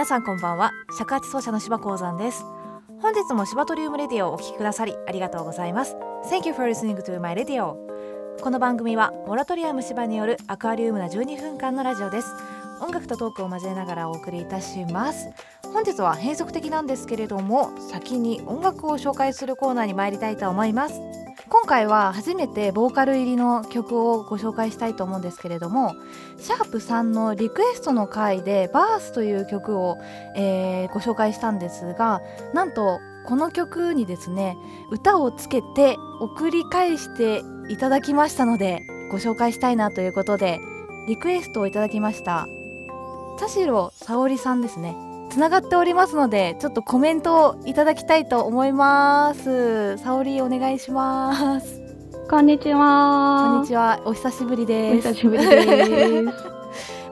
[0.00, 0.72] 皆さんこんばんは。
[0.96, 2.42] 尺八奏者の柴鉱山です。
[3.02, 5.94] 本日も柴トリウムレディオをお聞きくださりありがとうございます。
[6.30, 7.76] Thank you for listening to my radio.
[8.40, 12.28] この番組はモラトリアム芝によるアクアリウムな12分間のラジオです。
[12.80, 15.28] 音楽とトークを交えながらお送りいたします。
[15.64, 20.98] 本日は変則的なんですけれども先に音楽を紹介するコーナーに参りたいと思います。
[21.70, 25.94] 回は初めてボーカル入りの曲をご紹介したいと思うんですけれども
[26.36, 29.96] シャープ3のリクエストの回で「バースという曲を、
[30.34, 32.22] えー、ご紹介したんですが
[32.54, 34.56] なんとこの曲にですね
[34.90, 38.82] 歌をつけて送り返していただきましたので
[39.12, 40.58] ご紹介したいなということで
[41.06, 42.48] リクエストをいただきました。
[43.38, 45.09] 田代沙織さんですね。
[45.30, 49.96] つながっておりますのでちょっとコメントをいただきたいと思います。
[49.98, 51.80] 沙織お願いします。
[52.28, 53.52] こんにちは。
[53.52, 54.02] こんにちは。
[54.04, 55.08] お久しぶりです。
[55.08, 56.24] お久しぶりで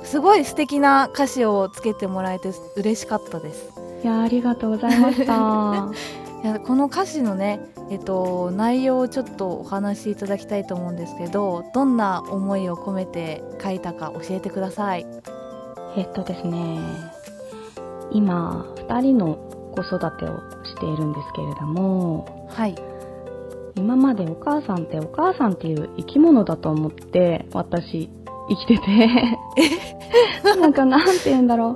[0.03, 0.11] す。
[0.11, 3.71] すごい素敵な歌詞をつけてもらえて嬉しかったです。
[4.03, 5.89] いやありがとうございました。
[6.43, 15.07] いやこの歌詞のねえっと内容をちょっとお話しいただきたいと思うんですけどどんな思いを込めて書いたか教えてください。
[15.97, 16.81] えっとですね
[18.13, 19.37] 今2人の
[19.75, 22.75] 子育てをしているんですけれどもはい。
[23.77, 28.11] 今までお母さんってお母さんっていう生き物だと思って私
[28.49, 29.39] 生きてて。
[30.59, 31.75] なんかなんて言うんだろう。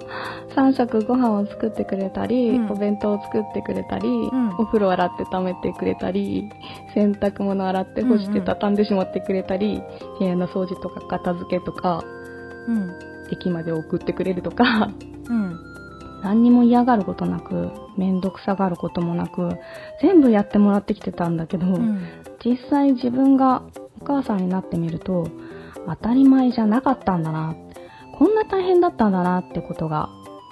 [0.54, 2.70] 3食ご飯を作ってくれたり、うん。
[2.70, 4.54] お弁当を作ってくれたり、ん。
[4.58, 6.48] お風呂洗って溜めてくれたり
[6.94, 8.44] 洗濯物洗って干してうんうん。
[8.44, 9.82] 畳んでしまってくれたり、
[10.18, 12.02] 部屋の掃除とか片付けとか
[12.66, 12.90] うん。
[13.30, 14.90] 駅まで送ってくれるとか。
[15.28, 15.51] うん
[16.22, 19.58] 何にも嫌がることなく面倒くさがることもなく
[20.00, 22.06] 全部やってもらってきてたんだけど、うん。
[22.44, 23.62] 実際自分が
[24.00, 25.28] お母さんになってみると
[25.86, 27.54] 当たり前じゃなかったんだな
[28.18, 30.08] こんな大変だったんだなってことが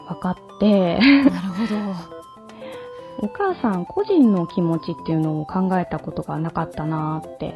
[0.09, 1.49] 分かってなる
[3.19, 7.55] ほ お母さん個人の気持ちっていうのを考えたことがなかったなって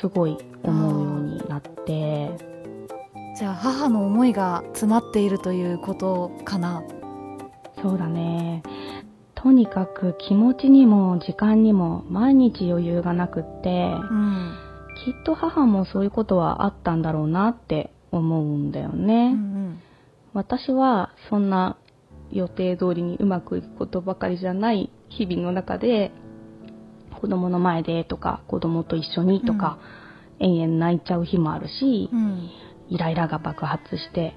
[0.00, 2.30] すごい思うようになって。
[2.38, 2.56] ど
[3.36, 6.82] じゃあ母の思いが詰まっているということかな
[7.82, 8.62] そうだね。
[9.34, 14.54] とにかく気持ちにも時間にも毎日余裕がなくってうん。
[15.04, 19.32] きっと母もそういうことはあったんだろうなって思うんだようね。
[19.32, 19.78] ん。
[20.32, 21.76] 私はそんな
[22.32, 26.12] 予定通りにうまくいくことばかりじゃない日々の中で
[27.20, 29.78] 子供の前でとか子供と一緒にとか、
[30.38, 32.50] 延々泣いちゃう日もあるしう、ん。
[32.88, 34.34] イライラが爆発して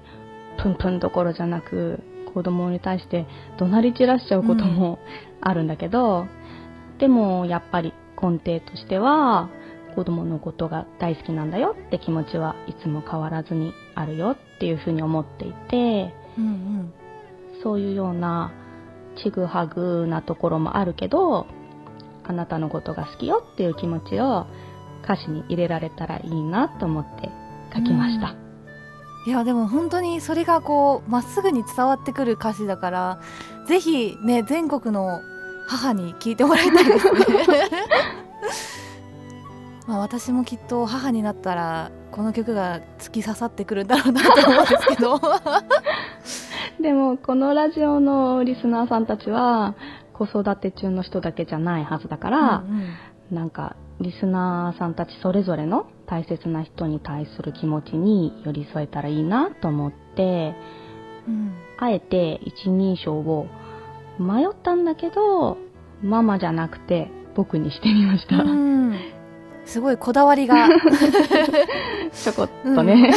[0.62, 2.00] プンプンどころじゃなく
[2.32, 3.26] 子供に対して
[3.58, 4.98] 怒鳴り散らしちゃうことも
[5.40, 6.26] あるんだけど、
[6.98, 9.48] でもやっぱり根底としては
[9.94, 16.92] 子供のことが大好きなんだよって気持ちはいつも変わらずにあるよっていうふうに思っていてうん
[17.62, 18.52] そういうような
[19.22, 21.46] ちぐはぐなところもあるけど
[22.24, 24.46] あなたのことが好きよっていう気持ちを
[25.02, 27.28] 歌詞に入れられたらいいなと思って
[27.74, 28.39] 書きました。
[29.26, 33.20] いやでも本当にそれがこうまっすぐに伝わってくる歌詞だから
[33.66, 35.20] ぜひね全国の
[35.66, 37.20] 母に聞いてもらいたいですね。
[39.86, 45.20] まあ私もきっと母になったらこの曲が突き刺さってくるんだろうなと思うんですけど。
[46.80, 49.74] でもこのラジオのリスナーさんたちは
[50.14, 52.64] 子育て中の人だけじゃないはずだから、
[53.30, 60.54] なんかリスナーさんたちそれぞれの大切な人に対する気持ちに寄り添えたらいいなと思って
[61.28, 61.34] うん。
[61.34, 63.46] うんあえて一人称を
[64.18, 65.56] 迷ったんだけど
[66.02, 68.98] ママじゃなくて僕にしてみました、うん。
[69.64, 70.68] すごいこだわりが。
[72.12, 73.12] ちょこっとね、い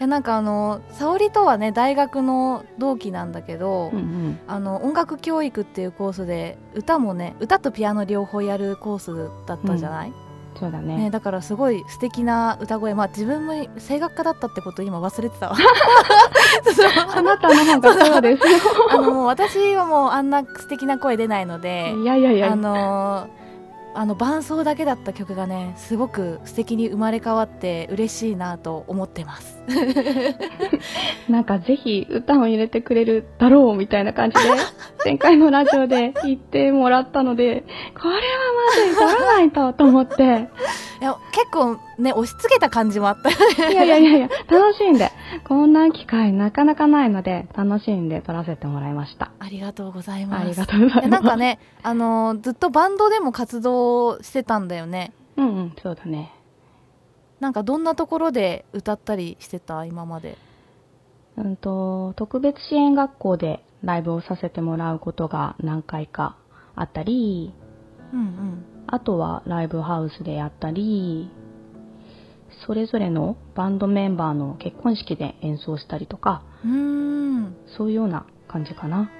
[0.00, 4.38] やなんかあの沙織とはね大学の同期なんだけど、うんうん。
[4.48, 10.12] あの音楽教育っていうコースで歌もね歌とピアノ両方やるコースだったじゃない、
[10.58, 10.96] そうだね。
[10.96, 12.94] ね、だからすごい素敵な歌声。
[12.94, 15.56] まあ自分も声楽家だったってこと今忘れてたわ。
[17.14, 18.58] あなたの方がそうですよ。
[18.90, 22.52] あの私はもうあんな素敵な声出ないのでいやいやいや。
[22.52, 23.39] あのー
[23.94, 29.60] あの伴奏だけだった曲がねすごく素敵に生まれ変わって嬉しいなと思ってます。
[31.28, 34.50] なんかぜひ歌を入れてくれるだろうみたいな感じで
[35.04, 37.64] 前回のラジオで言ってもらったので
[38.00, 38.20] これは
[38.66, 40.48] まずい取らないとと思って
[41.00, 43.72] いや結構ね押し付けた感じもあったよね。
[43.72, 45.10] いやいやいやいや楽しんで。
[45.48, 49.32] こんな機会なかなかないので楽しんで撮らせてもらいました。
[49.38, 50.42] ありがとうございます。
[50.42, 51.04] ありがとうございます。
[51.04, 55.12] やなんかねあのーずっとバンドでも活動してたんだよね。
[55.36, 56.32] うんうんそうだね。
[57.40, 59.86] なんかどんなところで歌ったりしてた？
[59.86, 60.36] 今まで。
[61.38, 66.36] ううんと、特別支援学校でライブをさせてもらうことが何回か
[66.76, 67.54] あったり、
[68.12, 71.30] うんうんあとはライブハウスでやったり、
[72.66, 79.10] それぞれのバンドメンバーの結婚式で演奏したりとか、うーんそういうような感じかな。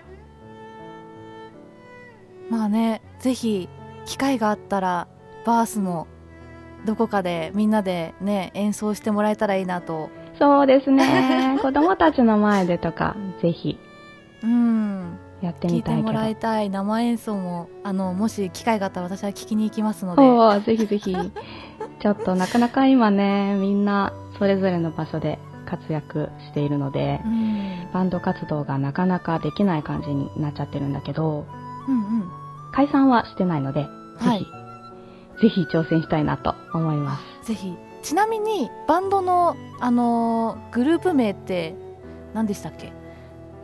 [2.51, 3.69] まあねぜひ
[4.07, 5.07] 機会があったら
[5.47, 6.09] バースの
[6.85, 11.61] どこかでみんなでね演奏してもらえたらいいなとそうですね。
[11.63, 13.79] 子供たちの前でとか、ぜひ
[14.43, 16.09] うんやって聞いみたいけど。
[16.09, 20.23] てもらいたい生演奏もあのもし機会があったら私は聞きに行きますので。
[20.23, 21.15] そう、ぜひぜひ。
[22.01, 27.89] ちょっとなかなか今ね、みんなそれぞれの場所で活躍しているのでう、ん。
[27.93, 31.47] バンド活動がなかなかできない感じになっちゃってるんだけど、
[31.89, 32.31] うんうん。
[32.73, 33.87] 解散はしてないので、
[34.19, 34.41] はい。
[35.41, 37.47] ぜひ、ぜひ挑戦したいなと思います。
[37.49, 37.75] ぜひ。
[38.03, 41.75] ちなみにバンドのあのーグループ名って
[42.33, 42.93] 何でしたっけ？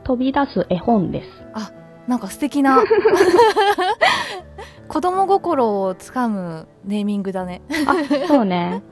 [0.06, 1.28] 飛び出す絵本です。
[2.06, 2.84] なんか素敵な
[4.86, 8.84] 子供心をつかむネーミングだねあ、そうね。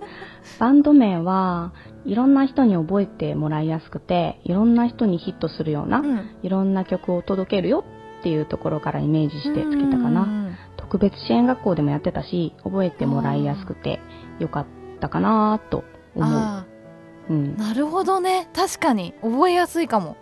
[0.58, 1.70] バンド名は
[2.04, 7.84] いろんな人に覚えてもらいやすくて、いろんな人にヒットするような、うんいろんな曲を届けるよ
[8.20, 10.22] っていうところからイメージしてつけたかな。
[10.22, 14.00] うん特別支援学校でもやってたし、覚えてもらいやすくて
[14.40, 14.66] よかっ
[15.00, 15.84] たかなと
[16.16, 16.34] 思う。
[16.34, 16.64] あ
[17.30, 17.62] うんあ。
[17.68, 20.16] なるほどね確かに覚えやすいかも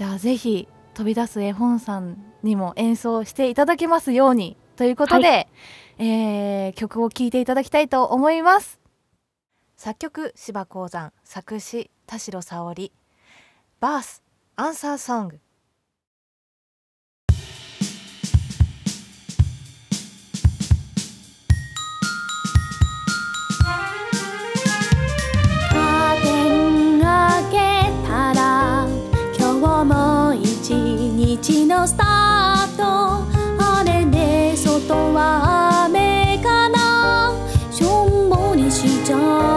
[0.00, 5.46] じゃあぜひ飛び出す絵本さんにも演奏していただけますようにということで、
[5.98, 8.80] えー曲を聴いていただきたいと思います。
[9.76, 12.92] 作曲芝鉱山作詞田代沙織。
[13.78, 14.22] バース
[14.56, 15.40] アンサーソング
[38.82, 39.49] ぼり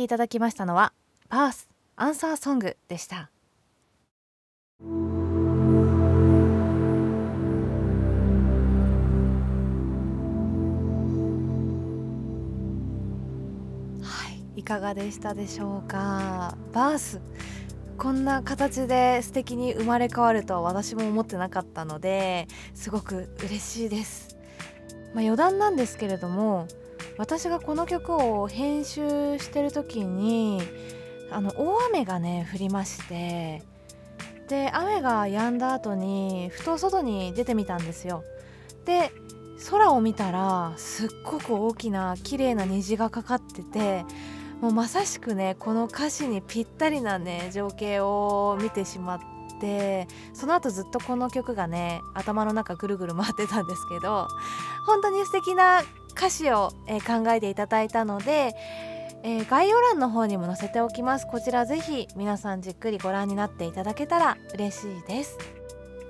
[0.00, 0.92] きいただきましたのは
[1.28, 3.30] バースアンサーソングでした。
[14.02, 16.56] はいいかがでしたでしょうか？
[16.72, 17.20] バース
[17.98, 24.38] こんな形で素敵に生まれ変わるとは私も思ってなかったのですごく嬉しいです、
[25.12, 26.66] まあ、余談なんですけれども
[27.20, 30.58] 私がこの曲を編集してる時に
[31.30, 33.62] あの大雨がね降りまして
[34.48, 38.24] で雨が止んだ後にふと外に出てみたんですよ。
[38.86, 39.12] で
[39.70, 44.06] 空を見たらすっごく大きな綺麗な虹がかかってて
[44.62, 49.20] もうまさしくねこの歌詞にぴったりなね情景を見てしまっ
[49.60, 54.26] てその後ずっとこの曲がね頭の中ぐるぐる回ってたんですけど
[54.86, 55.82] 本当に素敵な
[56.20, 58.54] 歌詞を、えー考えていただいたので、
[59.22, 61.26] えー概要欄の方にも載せておきます。
[61.26, 65.38] こちらぜひ皆さんじっくりご覧になっていただけたら嬉しいです。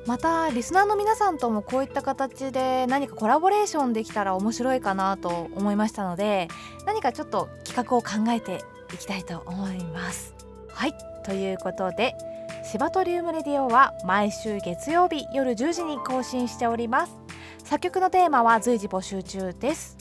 [0.07, 6.49] またリスナーの皆さんともこういった形で何かコラボレーションできたら面白いかなと思いましたので
[6.87, 10.35] 何かちょっと企画を考えていきたいと思います。
[10.71, 10.95] はい。
[11.25, 12.17] ということで
[12.65, 17.17] シバトリウムレディオは毎週月曜日夜10時に更新しております。
[17.65, 20.00] 作曲のテーマは随時募集中です。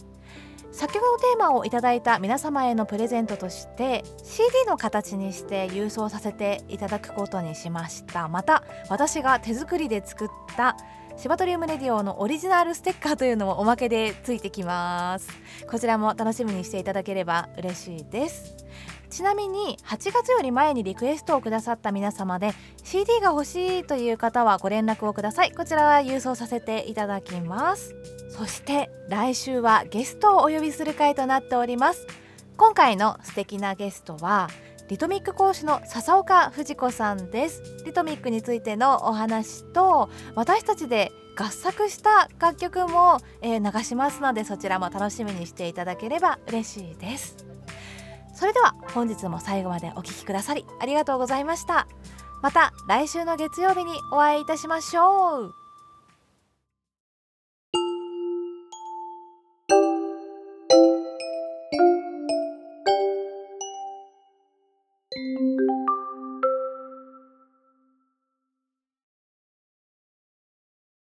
[0.72, 8.28] 作曲のテーマをいただいた皆様へのプレゼントとして CD の形にして郵送させていただくことにしました。
[8.28, 10.78] また私が手作りで作った
[11.18, 15.30] シバトリウムレディオのオリジナルステッカーというのもおまけでついてきます。
[15.70, 18.56] こちらも楽しみにしていただければ嬉しいです。
[19.10, 25.52] ちなみに8月より前にリクエストをくださった皆様で CD が欲しいという方はご連絡をください。
[25.52, 27.96] こちらは郵送させていただきます。
[28.30, 32.08] そして来週はゲストをお呼びする回となっております。
[32.58, 34.50] 今回の素敵なゲストは
[34.90, 37.62] リトミック講師の笹岡藤子さんです。
[37.86, 47.49] リトミックについてのお話と私たちで合作した楽曲も、えー流しますのでそちらも楽しみにしていただければ嬉しいです。
[48.40, 51.90] それでは本日も最後までお聴きくださりありがとうございました。
[52.42, 55.69] また来週の月曜日にお会いいたしましょう。